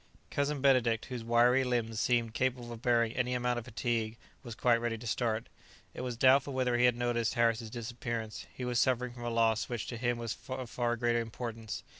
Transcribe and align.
Cousin 0.31 0.61
Benedict, 0.61 1.05
whose 1.05 1.23
wiry 1.23 1.63
limbs 1.63 1.99
seemed 1.99 2.33
capable 2.33 2.73
of 2.73 2.81
bearing 2.81 3.11
any 3.13 3.35
amount 3.35 3.59
of 3.59 3.65
fatigue, 3.65 4.17
was 4.41 4.55
quite 4.55 4.81
ready 4.81 4.97
to 4.97 5.05
start. 5.05 5.47
It 5.93 6.01
was 6.01 6.17
doubtful 6.17 6.53
whether 6.53 6.75
he 6.75 6.85
had 6.85 6.95
noticed 6.95 7.35
Harris's 7.35 7.69
disappearance; 7.69 8.47
he 8.51 8.65
was 8.65 8.79
suffering 8.79 9.13
from 9.13 9.25
a 9.25 9.29
loss 9.29 9.69
which 9.69 9.85
to 9.89 9.97
him 9.97 10.17
was 10.17 10.35
of 10.49 10.71
far 10.71 10.95
greater 10.95 11.19
importance. 11.19 11.83